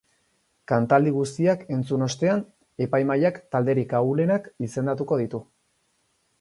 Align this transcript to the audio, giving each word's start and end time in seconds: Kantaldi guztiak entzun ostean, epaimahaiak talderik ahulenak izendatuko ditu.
Kantaldi 0.69 1.11
guztiak 1.17 1.61
entzun 1.75 2.07
ostean, 2.07 2.41
epaimahaiak 2.87 3.39
talderik 3.57 3.95
ahulenak 4.01 4.51
izendatuko 4.71 5.23
ditu. 5.25 5.47